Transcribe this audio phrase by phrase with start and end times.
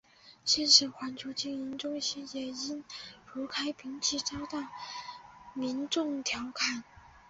[0.43, 2.83] 现时环球金融中心也因形
[3.33, 4.67] 如开瓶器而遭到
[5.53, 6.83] 民众调侃。